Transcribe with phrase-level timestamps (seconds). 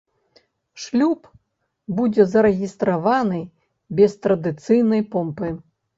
[0.85, 1.27] Шлюб
[1.99, 3.41] будзе зарэгістраваны
[4.01, 5.55] без традыцыйнай помпы.